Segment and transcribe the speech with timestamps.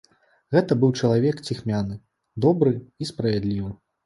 [0.55, 1.99] Гэта быў чалавек ціхмяны,
[2.47, 3.71] добры і справядлівы.